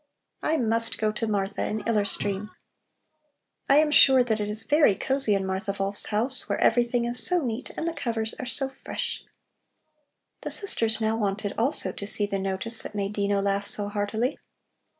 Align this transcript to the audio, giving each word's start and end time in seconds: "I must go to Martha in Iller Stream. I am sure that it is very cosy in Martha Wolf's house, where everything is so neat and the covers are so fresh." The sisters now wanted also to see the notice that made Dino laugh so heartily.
"I 0.41 0.57
must 0.57 0.97
go 0.97 1.11
to 1.11 1.27
Martha 1.27 1.63
in 1.65 1.83
Iller 1.87 2.05
Stream. 2.05 2.49
I 3.69 3.75
am 3.75 3.91
sure 3.91 4.23
that 4.23 4.39
it 4.39 4.49
is 4.49 4.63
very 4.63 4.95
cosy 4.95 5.35
in 5.35 5.45
Martha 5.45 5.75
Wolf's 5.77 6.07
house, 6.07 6.49
where 6.49 6.59
everything 6.59 7.05
is 7.05 7.23
so 7.23 7.45
neat 7.45 7.69
and 7.77 7.87
the 7.87 7.93
covers 7.93 8.33
are 8.39 8.47
so 8.47 8.69
fresh." 8.83 9.23
The 10.41 10.49
sisters 10.49 11.01
now 11.01 11.15
wanted 11.17 11.53
also 11.55 11.91
to 11.91 12.07
see 12.07 12.25
the 12.25 12.39
notice 12.39 12.81
that 12.81 12.95
made 12.95 13.13
Dino 13.13 13.43
laugh 13.43 13.67
so 13.67 13.89
heartily. 13.89 14.39